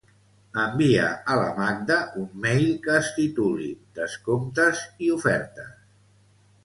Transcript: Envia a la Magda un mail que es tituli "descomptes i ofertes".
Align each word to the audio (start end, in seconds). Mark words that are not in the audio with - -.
Envia 0.61 1.09
a 1.33 1.35
la 1.41 1.51
Magda 1.59 1.97
un 2.23 2.25
mail 2.45 2.65
que 2.87 2.95
es 3.01 3.11
tituli 3.19 3.69
"descomptes 4.01 4.83
i 5.09 5.13
ofertes". 5.21 5.73